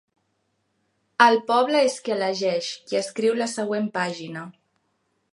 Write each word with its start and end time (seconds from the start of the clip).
El 1.25 1.35
poble 1.51 1.81
és 1.89 1.97
qui 2.07 2.15
elegeix, 2.15 2.69
qui 2.87 2.99
escriu 3.01 3.35
la 3.41 3.49
següent 3.53 3.91
pàgina. 3.99 4.47